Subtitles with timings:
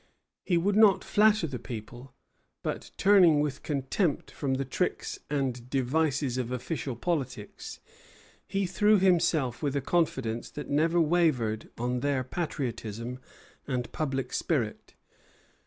[0.43, 2.11] He would not flatter the people;
[2.63, 7.79] but, turning with contempt from the tricks and devices of official politics,
[8.47, 13.19] he threw himself with a confidence that never wavered on their patriotism
[13.67, 14.95] and public spirit.